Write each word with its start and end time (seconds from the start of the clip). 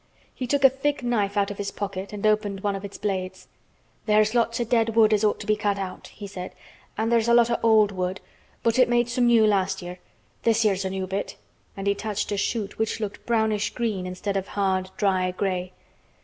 He 0.33 0.47
took 0.47 0.63
a 0.63 0.69
thick 0.71 1.03
knife 1.03 1.37
out 1.37 1.51
of 1.51 1.59
his 1.59 1.69
pocket 1.69 2.11
and 2.11 2.25
opened 2.25 2.61
one 2.61 2.75
of 2.75 2.83
its 2.83 2.97
blades. 2.97 3.47
"There's 4.07 4.33
lots 4.33 4.59
o' 4.59 4.63
dead 4.63 4.95
wood 4.95 5.13
as 5.13 5.23
ought 5.23 5.39
to 5.41 5.45
be 5.45 5.55
cut 5.55 5.77
out," 5.77 6.07
he 6.07 6.25
said. 6.25 6.55
"An' 6.97 7.09
there's 7.09 7.27
a 7.27 7.35
lot 7.35 7.51
o' 7.51 7.59
old 7.61 7.91
wood, 7.91 8.19
but 8.63 8.79
it 8.79 8.89
made 8.89 9.09
some 9.09 9.27
new 9.27 9.45
last 9.45 9.83
year. 9.83 9.99
This 10.41 10.63
here's 10.63 10.85
a 10.85 10.89
new 10.89 11.05
bit," 11.05 11.35
and 11.77 11.85
he 11.85 11.93
touched 11.93 12.31
a 12.31 12.37
shoot 12.37 12.79
which 12.79 12.99
looked 12.99 13.23
brownish 13.27 13.75
green 13.75 14.07
instead 14.07 14.35
of 14.35 14.47
hard, 14.47 14.89
dry 14.97 15.29
gray. 15.29 15.71